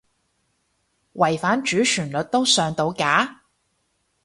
[1.13, 3.43] 違反主旋律都上到架？